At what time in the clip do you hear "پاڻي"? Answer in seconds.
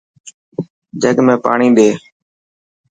1.43-1.67